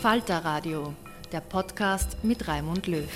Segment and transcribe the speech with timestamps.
[0.00, 0.94] Falter Radio,
[1.32, 3.08] der Podcast mit Raimund Löw.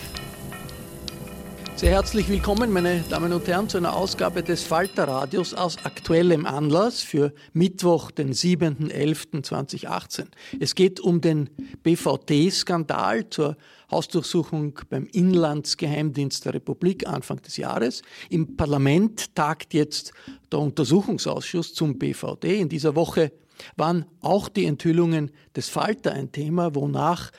[1.77, 7.01] Sehr herzlich willkommen, meine Damen und Herren, zu einer Ausgabe des Falter-Radios aus aktuellem Anlass
[7.03, 10.27] für Mittwoch, den 7.11.2018.
[10.59, 11.51] Es geht um den
[11.85, 13.57] BVT-Skandal zur
[13.89, 18.03] Hausdurchsuchung beim Inlandsgeheimdienst der Republik Anfang des Jahres.
[18.29, 20.13] Im Parlament tagt jetzt
[20.51, 22.45] der Untersuchungsausschuss zum BVT.
[22.45, 23.31] In dieser Woche
[23.77, 27.31] waren auch die Enthüllungen des Falter ein Thema, wonach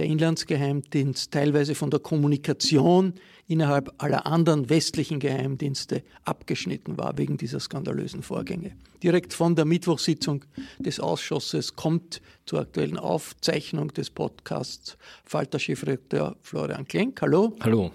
[0.00, 3.14] der Inlandsgeheimdienst teilweise von der Kommunikation
[3.46, 8.72] innerhalb aller anderen westlichen Geheimdienste abgeschnitten war wegen dieser skandalösen Vorgänge.
[9.02, 10.44] Direkt von der Mittwochssitzung
[10.78, 17.20] des Ausschusses kommt zur aktuellen Aufzeichnung des Podcasts Falter-Chefredakteur Florian Klenk.
[17.20, 17.56] Hallo.
[17.60, 17.90] Hallo.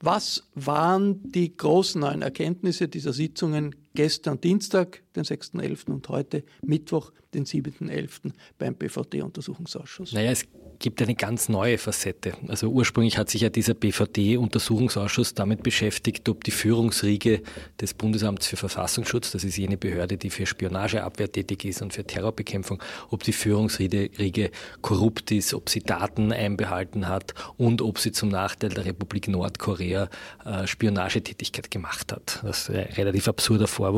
[0.00, 5.90] Was waren die großen neuen Erkenntnisse dieser Sitzungen gestern Dienstag, den 6.11.
[5.90, 8.32] und heute Mittwoch, den 7.11.
[8.58, 10.12] beim BVD-Untersuchungsausschuss?
[10.12, 10.46] Naja, es
[10.78, 12.32] gibt eine ganz neue Facette.
[12.48, 17.42] Also ursprünglich hat sich ja dieser BVD-Untersuchungsausschuss damit beschäftigt, ob die Führungsriege
[17.80, 22.04] des Bundesamts für Verfassungsschutz, das ist jene Behörde, die für Spionageabwehr tätig ist und für
[22.04, 28.30] Terrorbekämpfung, ob die Führungsriege korrupt ist, ob sie Daten einbehalten hat und ob sie zum
[28.30, 30.08] Nachteil der Republik Nordkorea
[30.44, 32.40] äh, Spionagetätigkeit gemacht hat.
[32.42, 33.89] Das ist ein relativ absurder Vorwurf.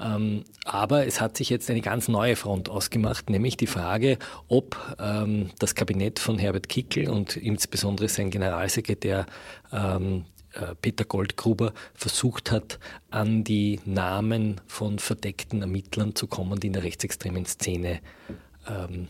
[0.00, 4.76] Ähm, aber es hat sich jetzt eine ganz neue Front ausgemacht, nämlich die Frage, ob
[4.98, 9.26] ähm, das Kabinett von Herbert Kickel und insbesondere sein Generalsekretär
[9.72, 12.78] ähm, äh, Peter Goldgruber versucht hat,
[13.10, 18.00] an die Namen von verdeckten Ermittlern zu kommen, die in der rechtsextremen Szene
[18.68, 19.08] ähm,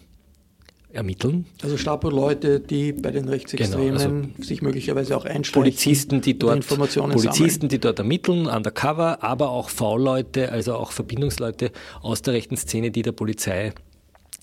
[0.95, 1.47] ermitteln.
[1.63, 5.63] Also Stapo-Leute, die bei den Rechtsextremen Genau, also sich möglicherweise auch einschleichen.
[5.63, 7.69] Polizisten, die dort Informationen Polizisten, sammeln.
[7.69, 13.03] die dort ermitteln, undercover, aber auch V-Leute, also auch Verbindungsleute aus der rechten Szene, die
[13.03, 13.73] der Polizei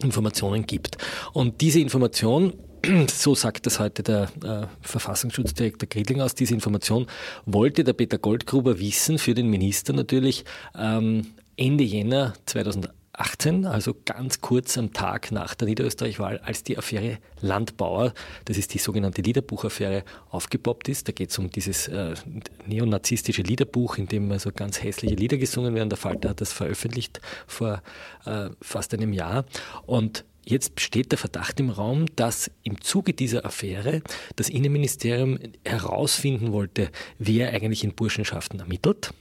[0.04, 0.98] Informationen gibt.
[1.34, 2.54] Und diese Information
[3.08, 6.36] so sagt das heute der äh, Verfassungsschutzdirektor Griedling aus.
[6.36, 7.06] Diese Information
[7.46, 10.46] wollte der Peter Goldgruber wissen, für den Minister natürlich,
[10.78, 13.01] ähm, Ende Jänner 2018,
[13.66, 18.14] also ganz kurz am Tag nach der Niederösterreich-Wahl, als die Affäre Landbauer,
[18.46, 21.08] das ist die sogenannte Liederbuchaffäre, aufgepoppt ist.
[21.08, 22.16] Da geht es um dieses äh,
[22.66, 25.90] neonazistische Liederbuch, in dem also ganz hässliche Lieder gesungen werden.
[25.90, 27.82] Der Falter hat das veröffentlicht vor
[28.26, 29.46] äh, fast einem Jahr.
[29.86, 34.02] Und Jetzt besteht der Verdacht im Raum, dass im Zuge dieser Affäre
[34.38, 36.90] das Innenministerium herausfinden wollte,
[37.20, 39.14] wer eigentlich in Burschenschaften ermittelt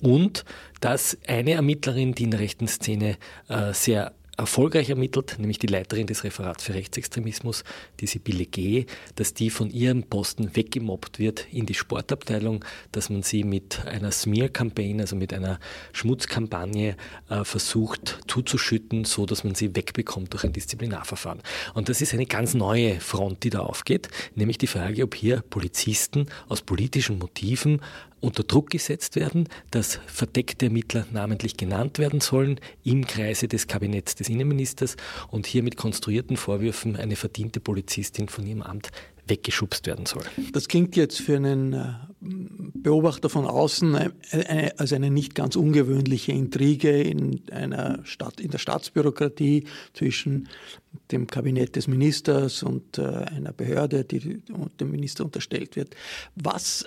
[0.00, 0.44] und
[0.80, 3.16] dass eine Ermittlerin, die in der rechten Szene
[3.48, 7.64] äh, sehr erfolgreich ermittelt, nämlich die Leiterin des Referats für Rechtsextremismus,
[8.00, 13.22] die Sibylle G., dass die von ihrem Posten weggemobbt wird in die Sportabteilung, dass man
[13.22, 15.60] sie mit einer Smear-Campaign, also mit einer
[15.92, 16.96] Schmutzkampagne
[17.28, 21.40] äh, versucht zuzuschütten, so dass man sie wegbekommt durch ein Disziplinarverfahren.
[21.74, 25.42] Und das ist eine ganz neue Front, die da aufgeht, nämlich die Frage, ob hier
[25.42, 27.80] Polizisten aus politischen Motiven
[28.24, 34.14] unter Druck gesetzt werden, dass verdeckte Ermittler namentlich genannt werden sollen im Kreise des Kabinetts
[34.16, 34.96] des Innenministers
[35.30, 38.90] und hier mit konstruierten Vorwürfen eine verdiente Polizistin von ihrem Amt
[39.26, 40.24] weggeschubst werden soll.
[40.52, 45.56] Das klingt jetzt für einen äh, Beobachter von außen äh, eine, als eine nicht ganz
[45.56, 49.64] ungewöhnliche Intrige in einer Stadt, in der Staatsbürokratie
[49.94, 50.48] zwischen
[51.10, 54.42] dem Kabinett des Ministers und äh, einer Behörde, die
[54.80, 55.94] dem Minister unterstellt wird.
[56.34, 56.84] Was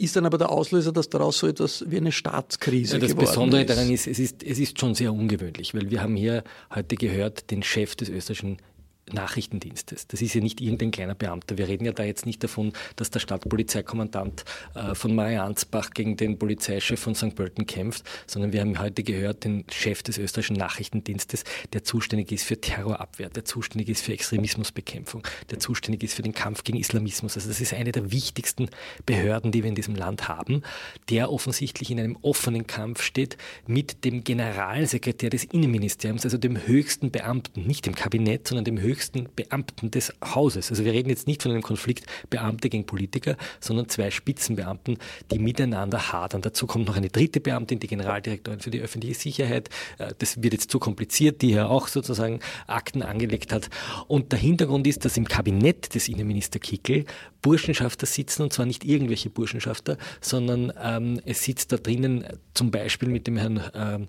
[0.00, 3.26] ist dann aber der Auslöser, dass daraus so etwas wie eine Staatskrise ja, das geworden
[3.26, 3.70] Besondere ist.
[3.70, 6.42] daran ist es, ist, es ist schon sehr ungewöhnlich, weil wir haben hier
[6.74, 8.58] heute gehört, den Chef des österreichischen
[9.12, 10.06] Nachrichtendienstes.
[10.06, 11.58] Das ist ja nicht irgendein kleiner Beamter.
[11.58, 16.38] Wir reden ja da jetzt nicht davon, dass der Stadtpolizeikommandant äh, von Mariansbach gegen den
[16.38, 17.34] Polizeichef von St.
[17.34, 22.44] Pölten kämpft, sondern wir haben heute gehört den Chef des österreichischen Nachrichtendienstes, der zuständig ist
[22.44, 27.36] für Terrorabwehr, der zuständig ist für Extremismusbekämpfung, der zuständig ist für den Kampf gegen Islamismus.
[27.36, 28.68] Also das ist eine der wichtigsten
[29.06, 30.62] Behörden, die wir in diesem Land haben,
[31.08, 33.36] der offensichtlich in einem offenen Kampf steht
[33.66, 38.99] mit dem Generalsekretär des Innenministeriums, also dem höchsten Beamten, nicht dem Kabinett, sondern dem höchsten
[39.00, 40.70] höchsten Beamten des Hauses.
[40.70, 44.98] Also wir reden jetzt nicht von einem Konflikt Beamte gegen Politiker, sondern zwei Spitzenbeamten,
[45.32, 46.42] die miteinander hadern.
[46.42, 49.70] Dazu kommt noch eine dritte Beamtin, die Generaldirektorin für die öffentliche Sicherheit.
[49.98, 53.70] Äh, das wird jetzt zu kompliziert, die ja auch sozusagen Akten angelegt hat.
[54.06, 57.06] Und der Hintergrund ist, dass im Kabinett des Innenminister Kickel
[57.42, 63.08] Burschenschafter sitzen und zwar nicht irgendwelche Burschenschafter, sondern ähm, es sitzt da drinnen zum Beispiel
[63.08, 64.06] mit dem Herrn ähm, äh,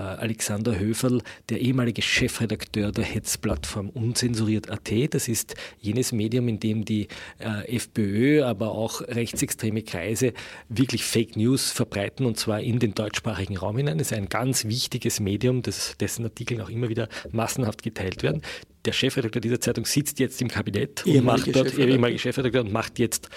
[0.00, 5.14] Alexander Höferl, der ehemalige Chefredakteur der Hetzplattform Unzensuriert.at.
[5.14, 7.08] Das ist jenes Medium, in dem die
[7.38, 10.32] äh, FPÖ, aber auch rechtsextreme Kreise
[10.68, 13.98] wirklich Fake News verbreiten und zwar in den deutschsprachigen Raum hinein.
[13.98, 18.42] Das ist ein ganz wichtiges Medium, das, dessen Artikel auch immer wieder massenhaft geteilt werden
[18.86, 22.98] der Chefredakteur dieser Zeitung sitzt jetzt im Kabinett und macht dort, ehemalige Chefredakteur und macht
[22.98, 23.28] jetzt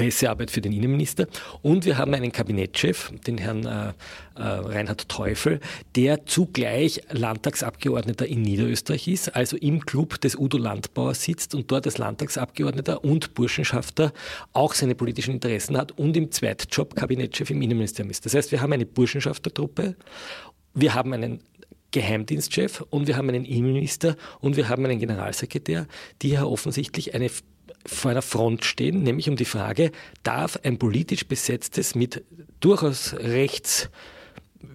[0.00, 1.26] Pressearbeit für den Innenminister.
[1.60, 3.88] Und wir haben einen Kabinettschef, den Herrn äh,
[4.34, 5.60] äh, Reinhard Teufel,
[5.94, 11.84] der zugleich Landtagsabgeordneter in Niederösterreich ist, also im Club des Udo Landbauer sitzt und dort
[11.84, 14.14] als Landtagsabgeordneter und Burschenschafter
[14.54, 18.24] auch seine politischen Interessen hat und im Zweitjob Kabinettchef im Innenministerium ist.
[18.24, 19.96] Das heißt, wir haben eine Burschenschaftertruppe,
[20.72, 21.40] wir haben einen
[21.90, 25.86] Geheimdienstchef und wir haben einen Innenminister und wir haben einen Generalsekretär,
[26.22, 27.28] die ja offensichtlich eine
[27.86, 29.90] vor einer Front stehen, nämlich um die Frage,
[30.22, 32.24] darf ein politisch besetztes mit
[32.60, 33.88] durchaus rechts,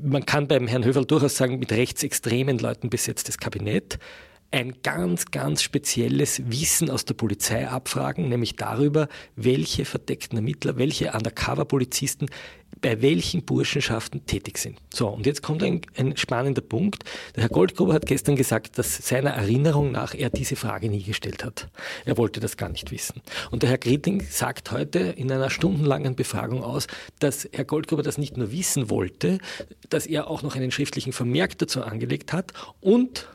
[0.01, 3.99] man kann beim Herrn Hövel durchaus sagen, mit rechtsextremen Leuten besetztes Kabinett
[4.51, 11.11] ein ganz, ganz spezielles Wissen aus der Polizei abfragen, nämlich darüber, welche verdeckten Ermittler, welche
[11.11, 12.27] Undercover-Polizisten
[12.81, 14.79] bei welchen Burschenschaften tätig sind.
[14.93, 17.03] So, und jetzt kommt ein, ein spannender Punkt.
[17.35, 21.43] Der Herr Goldgruber hat gestern gesagt, dass seiner Erinnerung nach er diese Frage nie gestellt
[21.43, 21.67] hat.
[22.05, 23.21] Er wollte das gar nicht wissen.
[23.51, 26.87] Und der Herr Gretling sagt heute in einer stundenlangen Befragung aus,
[27.19, 29.39] dass Herr Goldgruber das nicht nur wissen wollte,
[29.89, 33.27] dass er auch noch einen schriftlichen Vermerk dazu angelegt hat und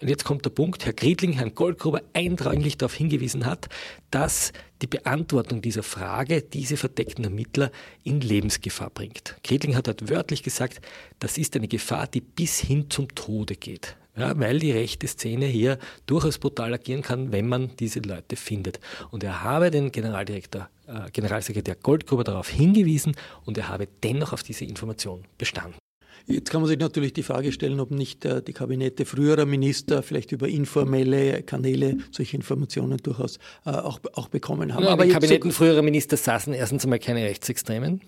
[0.00, 3.68] und jetzt kommt der Punkt, Herr Griedling, Herrn Goldgruber eindringlich darauf hingewiesen hat,
[4.10, 7.70] dass die Beantwortung dieser Frage diese verdeckten Ermittler
[8.04, 9.36] in Lebensgefahr bringt.
[9.42, 10.80] Griedling hat halt wörtlich gesagt,
[11.18, 13.96] das ist eine Gefahr, die bis hin zum Tode geht.
[14.16, 18.80] Ja, weil die rechte Szene hier durchaus brutal agieren kann, wenn man diese Leute findet.
[19.12, 24.42] Und er habe den Generaldirektor, äh, Generalsekretär Goldgruber darauf hingewiesen und er habe dennoch auf
[24.42, 25.78] diese Information bestanden.
[26.26, 30.02] Jetzt kann man sich natürlich die Frage stellen, ob nicht äh, die Kabinette früherer Minister
[30.02, 34.84] vielleicht über informelle Kanäle solche Informationen durchaus äh, auch, auch bekommen haben.
[34.84, 38.00] Ja, Aber die Kabinetten so früherer Minister saßen erstens einmal keine Rechtsextremen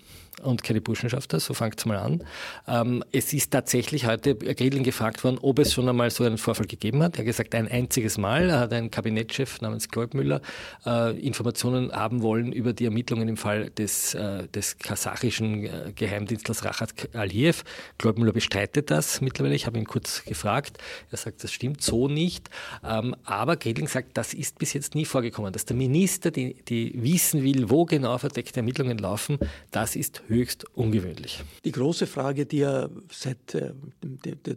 [0.43, 2.23] und keine Burschenschafter, so fängt es mal an.
[2.67, 6.67] Ähm, es ist tatsächlich heute Gredling gefragt worden, ob es schon einmal so einen Vorfall
[6.67, 7.15] gegeben hat.
[7.15, 10.41] Er hat gesagt, ein einziges Mal Er hat ein Kabinettschef namens Kloibmüller
[10.85, 16.65] äh, Informationen haben wollen über die Ermittlungen im Fall des, äh, des kasachischen äh, Geheimdienstlers
[16.65, 17.63] Rachat Aliyev.
[17.97, 19.55] Kloibmüller bestreitet das mittlerweile.
[19.55, 20.77] Ich habe ihn kurz gefragt.
[21.11, 22.49] Er sagt, das stimmt so nicht.
[22.83, 25.53] Ähm, aber Gredling sagt, das ist bis jetzt nie vorgekommen.
[25.53, 29.37] Dass der Minister, die, die wissen will, wo genau verdeckte Ermittlungen laufen,
[29.71, 31.43] das ist höchst ungewöhnlich.
[31.65, 33.73] Die große Frage, die ja seit äh,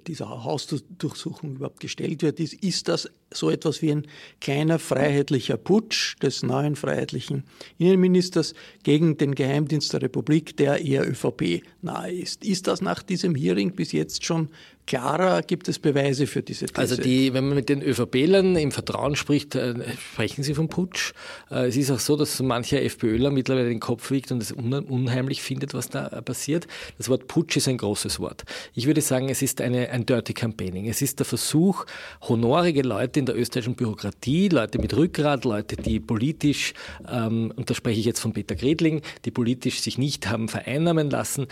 [0.06, 4.06] dieser Hausdurchsuchung überhaupt gestellt wird, ist, ist das so etwas wie ein
[4.40, 7.44] kleiner freiheitlicher Putsch des neuen freiheitlichen
[7.78, 12.44] Innenministers gegen den Geheimdienst der Republik, der eher ÖVP nahe ist?
[12.44, 14.48] Ist das nach diesem Hearing bis jetzt schon
[14.86, 16.78] klarer gibt es Beweise für diese These.
[16.78, 21.12] Also die, wenn man mit den ÖVPlern im Vertrauen spricht, äh, sprechen sie vom Putsch.
[21.50, 25.42] Äh, es ist auch so, dass mancher FPÖler mittlerweile den Kopf wiegt und es unheimlich
[25.42, 26.66] findet, was da passiert.
[26.98, 28.44] Das Wort Putsch ist ein großes Wort.
[28.74, 30.88] Ich würde sagen, es ist eine, ein Dirty Campaigning.
[30.88, 31.86] Es ist der Versuch,
[32.22, 36.74] honorige Leute in der österreichischen Bürokratie, Leute mit Rückgrat, Leute, die politisch,
[37.10, 41.08] ähm, und da spreche ich jetzt von Peter Gredling, die politisch sich nicht haben vereinnahmen
[41.08, 41.46] lassen,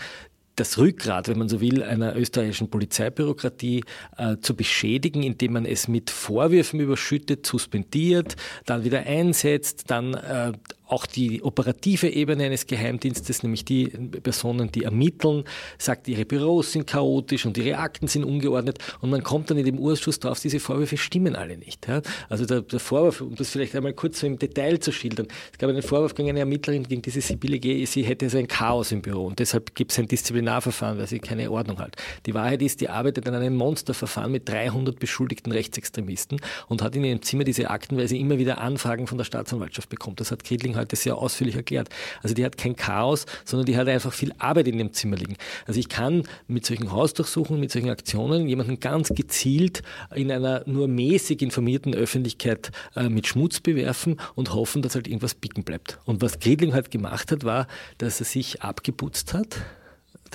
[0.55, 3.83] das Rückgrat, wenn man so will, einer österreichischen Polizeibürokratie
[4.17, 8.35] äh, zu beschädigen, indem man es mit Vorwürfen überschüttet, suspendiert,
[8.67, 10.51] dann wieder einsetzt, dann äh,
[10.93, 15.43] auch die operative Ebene eines Geheimdienstes, nämlich die Personen, die ermitteln,
[15.79, 19.65] sagt, ihre Büros sind chaotisch und ihre Akten sind ungeordnet und man kommt dann in
[19.65, 21.87] dem Urschuss drauf, diese Vorwürfe stimmen alle nicht.
[21.87, 22.03] Ja?
[22.29, 25.57] Also der, der, Vorwurf, um das vielleicht einmal kurz so im Detail zu schildern, es
[25.57, 28.91] gab einen Vorwurf gegen eine Ermittlerin, gegen diese Sibylle G., sie hätte so ein Chaos
[28.91, 31.95] im Büro und deshalb gibt es ein Disziplinarverfahren, weil sie keine Ordnung hat.
[32.27, 37.03] Die Wahrheit ist, die arbeitet an einem Monsterverfahren mit 300 beschuldigten Rechtsextremisten und hat in
[37.03, 40.19] ihrem Zimmer diese Akten, weil sie immer wieder Anfragen von der Staatsanwaltschaft bekommt.
[40.19, 41.89] Das hat Kriedling heute sehr ausführlich erklärt.
[42.21, 45.35] Also die hat kein Chaos, sondern die hat einfach viel Arbeit in dem Zimmer liegen.
[45.65, 49.81] Also ich kann mit solchen Hausdurchsuchungen, mit solchen Aktionen jemanden ganz gezielt
[50.13, 55.35] in einer nur mäßig informierten Öffentlichkeit äh, mit Schmutz bewerfen und hoffen, dass halt irgendwas
[55.35, 55.99] bicken bleibt.
[56.05, 59.57] Und was Griedling halt gemacht hat, war, dass er sich abgeputzt hat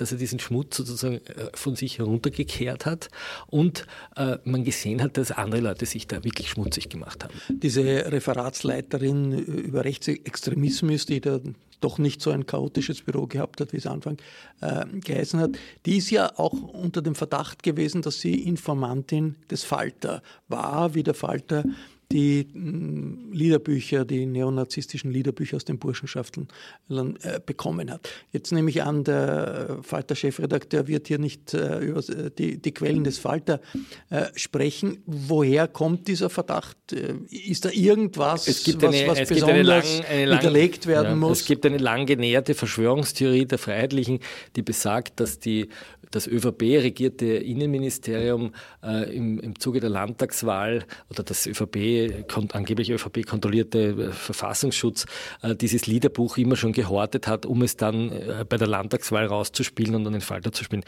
[0.01, 3.09] dass er diesen Schmutz sozusagen äh, von sich heruntergekehrt hat
[3.47, 7.33] und äh, man gesehen hat, dass andere Leute sich da wirklich schmutzig gemacht haben.
[7.49, 11.39] Diese Referatsleiterin über Rechtsextremismus, die da
[11.81, 14.17] doch nicht so ein chaotisches Büro gehabt hat, wie es Anfang
[14.61, 15.51] äh, geheißen hat,
[15.85, 21.03] die ist ja auch unter dem Verdacht gewesen, dass sie Informantin des Falter war, wie
[21.03, 21.63] der Falter
[22.11, 26.47] die hm, Liederbücher, die neonazistischen Liederbücher aus den Burschenschaften
[26.89, 28.09] äh, bekommen hat.
[28.31, 33.03] Jetzt nehme ich an, der Falter-Chefredakteur wird hier nicht äh, über äh, die, die, Quellen
[33.03, 33.61] des Falter
[34.09, 35.03] äh, sprechen.
[35.05, 36.77] Woher kommt dieser Verdacht?
[36.93, 41.41] Äh, ist da irgendwas, was, eine, was besonders eine lang, widerlegt werden ja, muss?
[41.41, 44.19] Es gibt eine lang genährte Verschwörungstheorie der Freiheitlichen,
[44.55, 45.69] die besagt, dass die
[46.11, 54.11] das ÖVP-regierte Innenministerium äh, im, im Zuge der Landtagswahl oder das ÖVP, angeblich ÖVP-kontrollierte äh,
[54.11, 55.05] Verfassungsschutz
[55.41, 59.95] äh, dieses Liederbuch immer schon gehortet hat, um es dann äh, bei der Landtagswahl rauszuspielen
[59.95, 60.83] und an den Falter zu spielen.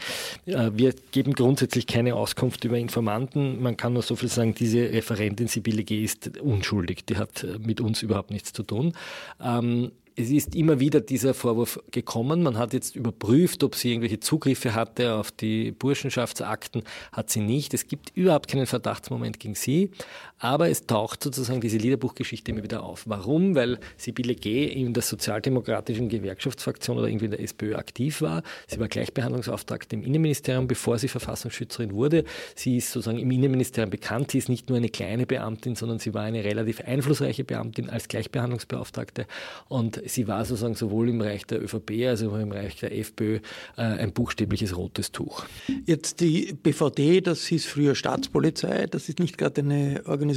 [0.46, 3.62] Äh, wir geben grundsätzlich keine Auskunft über Informanten.
[3.62, 6.02] Man kann nur so viel sagen, diese Referentin Sibylle G.
[6.02, 7.04] ist unschuldig.
[7.06, 8.92] Die hat äh, mit uns überhaupt nichts zu tun.
[9.40, 12.42] Ähm, es ist immer wieder dieser Vorwurf gekommen.
[12.42, 16.82] Man hat jetzt überprüft, ob sie irgendwelche Zugriffe hatte auf die Burschenschaftsakten.
[17.12, 17.74] Hat sie nicht.
[17.74, 19.90] Es gibt überhaupt keinen Verdachtsmoment gegen sie.
[20.42, 23.04] Aber es taucht sozusagen diese Liederbuchgeschichte immer wieder auf.
[23.06, 23.54] Warum?
[23.54, 24.64] Weil Sibylle G.
[24.64, 28.42] in der sozialdemokratischen Gewerkschaftsfraktion oder irgendwie in der SPÖ aktiv war.
[28.66, 32.24] Sie war Gleichbehandlungsbeauftragte im Innenministerium, bevor sie Verfassungsschützerin wurde.
[32.56, 34.32] Sie ist sozusagen im Innenministerium bekannt.
[34.32, 38.08] Sie ist nicht nur eine kleine Beamtin, sondern sie war eine relativ einflussreiche Beamtin als
[38.08, 39.26] Gleichbehandlungsbeauftragte.
[39.68, 43.36] Und sie war sozusagen sowohl im Bereich der ÖVP als auch im Bereich der FPÖ
[43.76, 45.44] äh, ein buchstäbliches rotes Tuch.
[45.86, 50.31] Jetzt die BVD, das hieß früher Staatspolizei, das ist nicht gerade eine Organisation,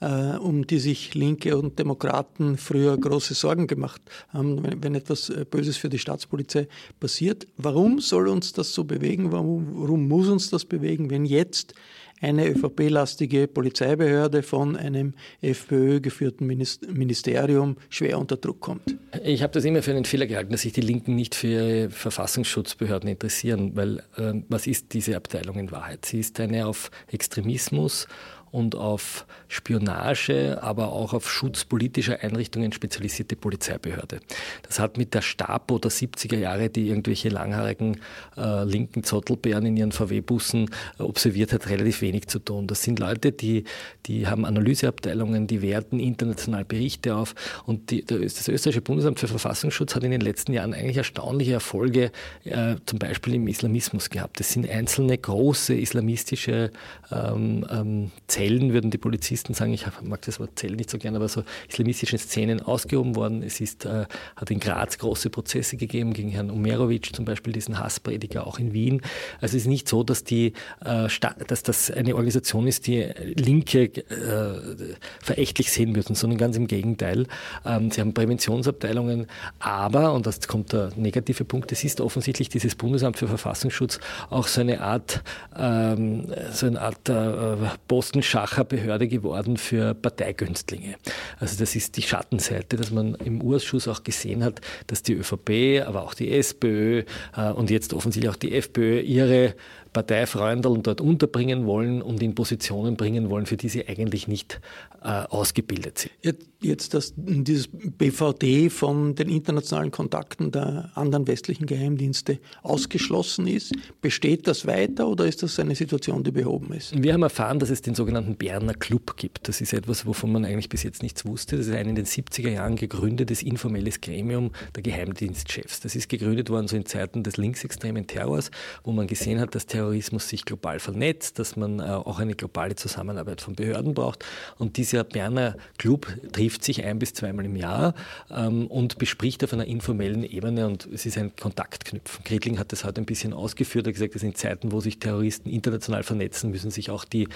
[0.00, 5.30] äh, um die sich Linke und Demokraten früher große Sorgen gemacht haben, wenn, wenn etwas
[5.30, 6.68] äh, Böses für die Staatspolizei
[7.00, 7.46] passiert.
[7.56, 9.32] Warum soll uns das so bewegen?
[9.32, 11.74] Warum, warum muss uns das bewegen, wenn jetzt
[12.20, 18.96] eine ÖVP-lastige Polizeibehörde von einem FPÖ-geführten Ministerium schwer unter Druck kommt.
[19.22, 21.90] Ich habe das immer für einen Fehler gehalten, dass sich die Linken nicht für ihre
[21.90, 26.06] Verfassungsschutzbehörden interessieren, weil äh, was ist diese Abteilung in Wahrheit?
[26.06, 28.06] Sie ist eine auf Extremismus
[28.54, 34.20] und auf Spionage, aber auch auf Schutz politischer Einrichtungen spezialisierte Polizeibehörde.
[34.62, 38.00] Das hat mit der Stapo der 70er Jahre, die irgendwelche langhaarigen
[38.36, 40.70] äh, linken Zottelbären in ihren VW-Bussen
[41.00, 42.68] äh, observiert hat, relativ wenig zu tun.
[42.68, 43.64] Das sind Leute, die,
[44.06, 47.34] die haben Analyseabteilungen, die werten international Berichte auf
[47.66, 52.12] und die, das österreichische Bundesamt für Verfassungsschutz hat in den letzten Jahren eigentlich erstaunliche Erfolge,
[52.44, 54.38] äh, zum Beispiel im Islamismus gehabt.
[54.38, 56.70] Es sind einzelne große islamistische
[57.10, 58.10] ähm, ähm,
[58.44, 61.44] Zellen, würden die Polizisten sagen, ich mag das Wort Zellen nicht so gern, aber so
[61.68, 63.42] islamistische Szenen ausgehoben worden.
[63.42, 67.78] Es ist, äh, hat in Graz große Prozesse gegeben gegen Herrn Umerovic, zum Beispiel diesen
[67.78, 69.00] Hassprediger, auch in Wien.
[69.40, 70.52] Also es ist nicht so, dass, die,
[70.84, 71.08] äh,
[71.46, 77.26] dass das eine Organisation ist, die Linke äh, verächtlich sehen würden, sondern ganz im Gegenteil.
[77.64, 79.26] Ähm, sie haben Präventionsabteilungen,
[79.58, 84.46] aber, und das kommt der negative Punkt, es ist offensichtlich dieses Bundesamt für Verfassungsschutz auch
[84.46, 85.22] so eine Art,
[85.56, 87.56] ähm, so eine Art äh,
[87.88, 90.96] Posten Schacher geworden für Parteigünstlinge.
[91.38, 95.86] Also das ist die Schattenseite, dass man im Urschuss auch gesehen hat, dass die ÖVP,
[95.86, 97.04] aber auch die SPÖ
[97.36, 99.54] äh, und jetzt offensichtlich auch die FPÖ ihre
[99.94, 104.60] Parteifreundeln dort unterbringen wollen und in Positionen bringen wollen, für die sie eigentlich nicht
[105.02, 106.12] äh, ausgebildet sind.
[106.20, 113.72] Jetzt, jetzt dass dieses BVD von den internationalen Kontakten der anderen westlichen Geheimdienste ausgeschlossen ist,
[114.02, 117.00] besteht das weiter oder ist das eine Situation, die behoben ist?
[117.00, 119.46] Wir haben erfahren, dass es den sogenannten Berner Club gibt.
[119.46, 121.56] Das ist etwas, wovon man eigentlich bis jetzt nichts wusste.
[121.56, 125.80] Das ist ein in den 70er Jahren gegründetes informelles Gremium der Geheimdienstchefs.
[125.80, 128.50] Das ist gegründet worden so in Zeiten des linksextremen Terrors,
[128.82, 132.34] wo man gesehen hat, dass Terror Terrorismus sich global vernetzt, dass man äh, auch eine
[132.34, 134.24] globale Zusammenarbeit von Behörden braucht.
[134.58, 137.94] Und dieser Berner Club trifft sich ein bis zweimal im Jahr
[138.30, 142.24] ähm, und bespricht auf einer informellen Ebene und es ist ein Kontaktknüpfen.
[142.24, 144.98] Gretling hat das heute ein bisschen ausgeführt, er hat gesagt, dass in Zeiten, wo sich
[144.98, 147.28] Terroristen international vernetzen, müssen sich auch die,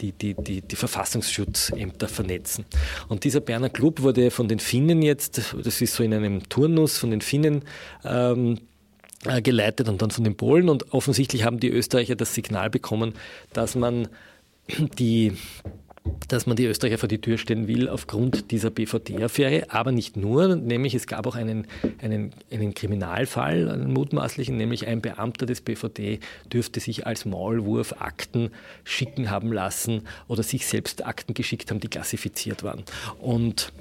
[0.00, 2.64] die, die, die, die Verfassungsschutzämter vernetzen.
[3.08, 6.98] Und dieser Berner Club wurde von den Finnen jetzt, das ist so in einem Turnus
[6.98, 7.64] von den Finnen,
[8.04, 8.75] ähm, äh,
[9.42, 10.68] geleitet und dann von den Polen.
[10.68, 13.14] Und offensichtlich haben die Österreicher das Signal bekommen,
[13.52, 14.08] dass man
[14.98, 15.32] die
[16.28, 20.54] dass man die Österreicher vor die Tür stellen will aufgrund dieser BVD-Affäre, aber nicht nur,
[20.56, 21.66] nämlich es gab auch einen,
[22.00, 26.20] einen, einen Kriminalfall, einen mutmaßlichen, nämlich ein Beamter des BVD
[26.52, 28.50] dürfte sich als Maulwurf Akten
[28.84, 32.84] schicken haben lassen oder sich selbst Akten geschickt haben, die klassifiziert waren.
[33.18, 33.72] Und,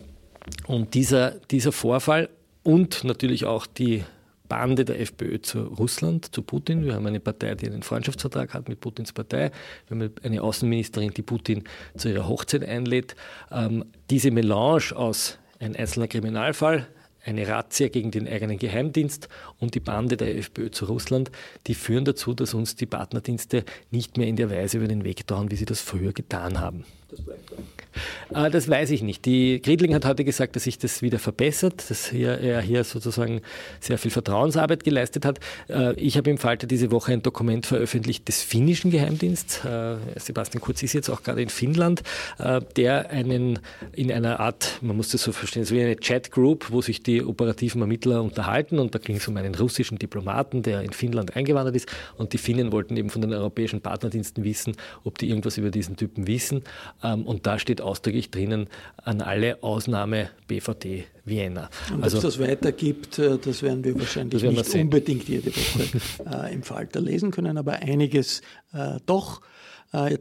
[0.68, 2.30] und dieser, dieser Vorfall
[2.64, 4.04] und natürlich auch die
[4.48, 6.86] Bande der FPÖ zu Russland, zu Putin.
[6.86, 9.52] Wir haben eine Partei, die einen Freundschaftsvertrag hat mit Putins Partei.
[9.88, 11.64] Wir haben eine Außenministerin, die Putin
[11.98, 13.16] zu ihrer Hochzeit einlädt.
[13.52, 16.88] Ähm, diese Melange aus ein einzelner Kriminalfall,
[17.24, 21.32] eine Razzia gegen den eigenen Geheimdienst und die Bande der FPÖ zu Russland,
[21.68, 25.26] die führen dazu, dass uns die Partnerdienste nicht mehr in der Weise über den Weg
[25.28, 26.86] dauern, wie sie das früher getan haben.
[27.16, 27.56] Das bleibt so.
[28.34, 29.26] Äh, das weiß ich nicht.
[29.26, 33.42] Die Gridling hat heute gesagt, dass sich das wieder verbessert, dass er hier sozusagen
[33.80, 35.40] sehr viel Vertrauensarbeit geleistet hat.
[35.70, 39.64] Äh, ich habe im Falter diese Woche ein Dokument veröffentlicht des finnischen Geheimdienstes.
[39.64, 42.04] Äh, Sebastian Kurz ist jetzt auch gerade in Finnland,
[42.76, 43.60] der einen
[43.94, 47.24] in einer Art, man muss das so verstehen, so wie eine Chat-Group, wo sich die
[47.24, 51.76] operativen Ermittler unterhalten und da ging es um einen russischen Diplomaten, der in Finnland eingewandert
[51.76, 55.72] ist und die Finnen wollten eben von den europäischen Partnerdiensten wissen, ob die irgendwas über
[55.72, 56.64] diesen Typen wissen
[57.14, 61.70] und da steht ausdrücklich drinnen, an alle Ausnahme BVD Vienna.
[61.94, 65.28] Und also, ob es das weitergibt, äh, das werden wir wahrscheinlich werden nicht wir unbedingt
[65.28, 68.42] jede Woche äh, im Falter lesen können, aber einiges
[68.74, 69.42] äh, doch.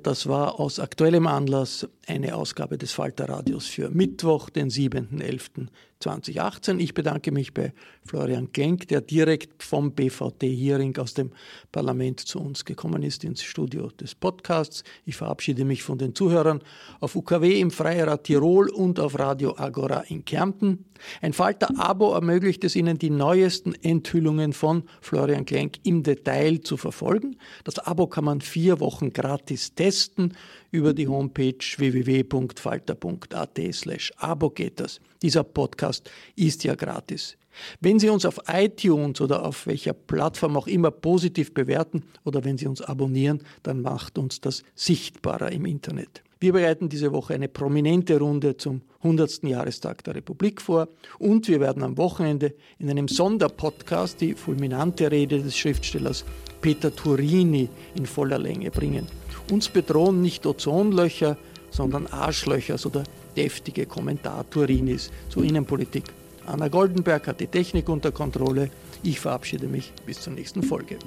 [0.05, 5.67] Das war aus aktuellem Anlass eine Ausgabe des Falter Radios für Mittwoch, den 7.11.
[6.01, 6.81] 2018.
[6.81, 7.73] Ich bedanke mich bei
[8.05, 11.31] Florian Klenk, der direkt vom BVT-Hearing aus dem
[11.73, 14.85] Parlament zu uns gekommen ist ins Studio des Podcasts.
[15.07, 16.61] Ich verabschiede mich von den Zuhörern
[17.01, 20.85] auf UKW im Freirad Tirol und auf Radio Agora in Kärnten.
[21.21, 27.37] Ein Falter-Abo ermöglicht es Ihnen, die neuesten Enthüllungen von Florian Klenk im Detail zu verfolgen.
[27.65, 30.35] Das Abo kann man vier Wochen gratis testen
[30.75, 35.01] über die Homepage www.falter.at slash abo geht das.
[35.23, 37.37] Dieser Podcast ist ja gratis.
[37.81, 42.59] Wenn Sie uns auf iTunes oder auf welcher Plattform auch immer positiv bewerten oder wenn
[42.59, 46.25] Sie uns abonnieren, dann macht uns das sichtbarer im Internet.
[46.41, 49.45] Wir bereiten diese Woche eine prominente Runde zum 100.
[49.45, 50.89] Jahrestag der Republik vor
[51.21, 56.25] und wir werden am Wochenende in einem Sonderpodcast die fulminante Rede des Schriftstellers
[56.61, 59.07] Peter Turini in voller Länge bringen.
[59.51, 61.37] Uns bedrohen nicht Ozonlöcher,
[61.71, 63.05] sondern Arschlöcher, so der
[63.37, 66.05] deftige Kommentar Turinis zur Innenpolitik.
[66.47, 68.71] Anna Goldenberg hat die Technik unter Kontrolle.
[69.03, 70.99] Ich verabschiede mich bis zur nächsten Folge.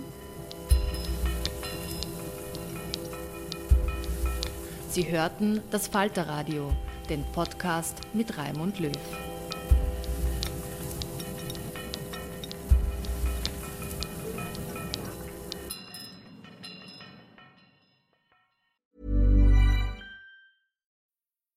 [4.90, 6.72] Sie hörten das Falterradio,
[7.09, 8.92] den Podcast mit Raimund Löw.